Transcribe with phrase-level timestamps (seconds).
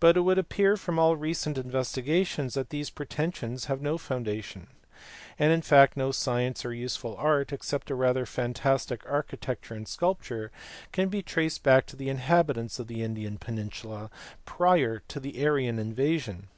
[0.00, 4.66] But it would appear from all recent investigations that these pretensions have no foundation;
[5.38, 10.52] and in fact no science or useful art (except a rather fantastic architecture and sculpture)
[10.92, 14.10] can be traced back to the inhabitants of the Indian peninsula
[14.44, 16.48] prior to the Aryan invasion.